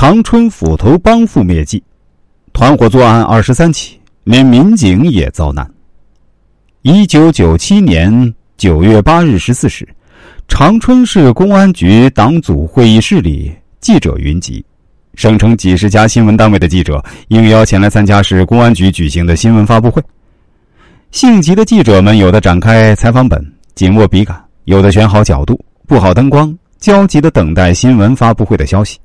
[0.00, 1.82] 长春斧头帮父灭迹，
[2.54, 5.70] 团伙作案二十三起，连民警也遭难。
[6.80, 9.86] 一九九七年九月八日十四时，
[10.48, 13.52] 长春市公安局党组会议室里，
[13.82, 14.64] 记者云集，
[15.16, 20.02] 声称几十家新闻单位的记者应邀前来参加市公安局举行的新闻发布会。
[21.10, 23.38] 性急的记者们，有的展开采访本，
[23.74, 28.98] 紧握笔杆；有的选好角度，布好灯光，焦急的等待新闻发布会的消息。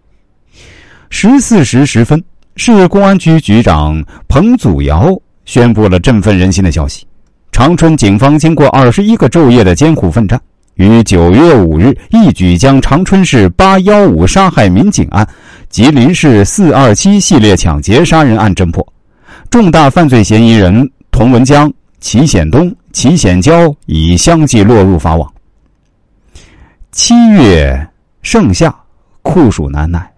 [1.10, 2.22] 十四时十分，
[2.56, 7.06] 市公安局局长彭祖尧宣布了振奋人心的消息：
[7.52, 10.40] 长春警方经过二十一个昼夜的艰苦奋战，
[10.76, 15.28] 于九月五日一举将长春市八幺五杀害民警案、
[15.70, 18.86] 吉林市四二七系列抢劫杀人案侦破，
[19.50, 25.32] 重大犯罪嫌疑人童文江、齐显东、齐显娇已相继落入法网。
[26.92, 27.88] 七月
[28.22, 28.74] 盛夏，
[29.22, 30.15] 酷暑难耐。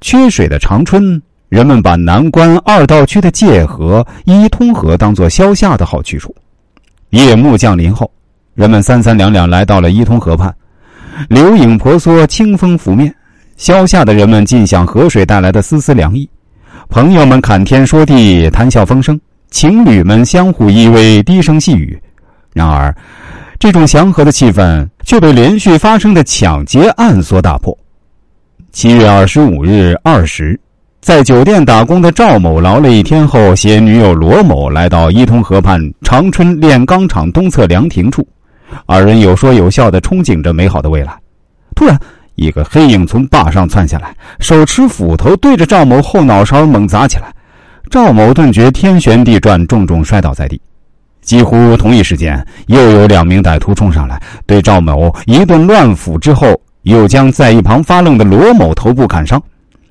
[0.00, 6.34] 缺水的长春，人们把南关二道区的界河伊通河当作消夏的好去处。
[7.10, 8.10] 夜幕降临后，
[8.54, 10.54] 人们三三两两来到了伊通河畔，
[11.28, 13.14] 柳影婆娑，清风拂面，
[13.56, 16.28] 消夏的人们尽享河水带来的丝丝凉意。
[16.88, 19.16] 朋友们侃天说地，谈笑风生；
[19.50, 22.00] 情侣们相互依偎，低声细语。
[22.52, 22.94] 然而，
[23.58, 27.76] 这种祥和的气氛却被连续发生的抢劫案所打破。
[28.72, 30.58] 七月二十五日二时，
[31.00, 38.26] 在酒店打工的赵某劳累一天后，携女友罗某来到伊通河畔长春炼钢厂东侧凉亭处，
[38.86, 41.12] 二人有说有笑的憧憬着美好的未来。
[41.74, 41.98] 突然，
[42.36, 47.34] 一个黑影从坝上窜下来，手持斧头对着赵某后脑勺猛砸起来，
[47.90, 50.60] 赵某顿觉天旋地转，重重摔倒在地。
[51.22, 56.58] 几乎同一时间，又有两名歹徒冲上来，对赵某一顿乱斧之后。
[56.82, 59.42] 又将在一旁发愣的罗某头部砍伤，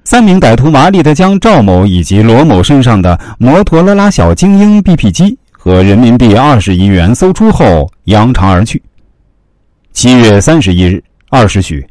[0.03, 8.81] 三名歹徒麻利地将赵某以及罗某身上的摩托罗拉小精英 BP 机和人民币二十亿元搜出后扬长而去。
[9.93, 11.85] 七月三十一日二时许，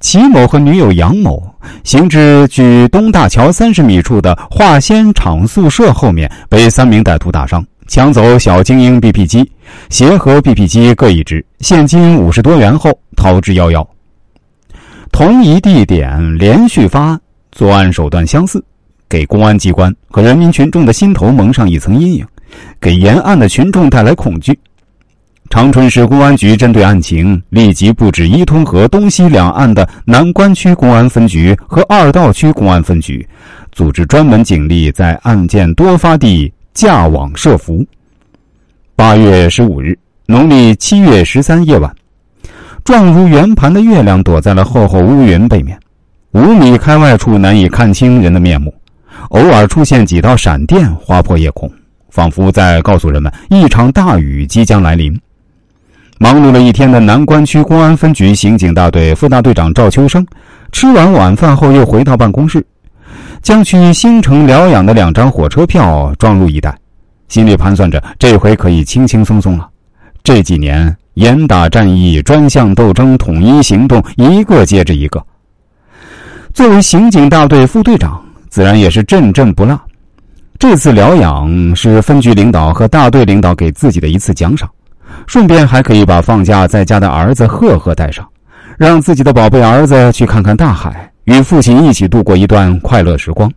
[0.00, 1.42] 齐某和女友杨某
[1.82, 9.50] 行至距东大桥三十米处的化纤厂宿舍后面，被三名歹徒打伤，抢走小精英 BP 机、
[9.88, 13.84] 鞋盒 BP 机各一只，现金五十多元后逃之夭夭。
[15.14, 17.20] 同一地点连续发案，
[17.52, 18.60] 作案手段相似，
[19.08, 22.26] 给公安机关和人民群众的心头蒙上一层阴影，
[22.80, 24.58] 给沿岸的群众带来恐惧。
[25.50, 33.24] 长春市公安局针对案情，立即布置伊通河东西两岸的南关区公安分局和二道区公安分局，
[33.70, 37.86] 组织专门警力在案件多发地架网设伏。
[38.96, 41.94] 八月十五日，农历七月十三夜晚。
[42.84, 45.78] 状如圆盘的月亮躲在了厚厚乌云背面，
[46.32, 48.72] 五米开外处难以看清人的面目，
[49.30, 51.70] 偶尔出现几道闪电划破夜空，
[52.10, 55.18] 仿佛在告诉人们一场大雨即将来临。
[56.18, 60.24] 忙碌了一天的南关区公安分局刑警大队副大队长赵秋生，
[60.70, 62.62] 吃完晚饭后又回到办公室，
[63.40, 66.76] 将去新城疗养的两张火车票装入一袋，
[67.28, 69.70] 心里盘算着这回可以轻轻松松了。
[70.22, 70.94] 这几年。
[71.14, 75.24] 严打战役、专项斗争、统一行动，一个接着一个。
[76.52, 79.80] 作为刑警大队副队长，自然也是阵阵不落。
[80.58, 84.68] 这次疗养是分局领导和大队领导给自己的一次奖赏，
[85.26, 88.26] 顺便还可以把放假在家的儿子赫赫带上，
[88.78, 93.50] 让自己的宝贝儿子去看看大海，与父亲一起度过一段快乐时光。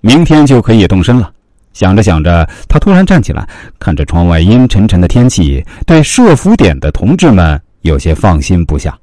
[0.00, 1.30] 明天就可以动身了。
[1.78, 8.98] 想着想着，他突然站起来，看着窗外阴沉沉的天气，对设伏点的同志们有些放心不下。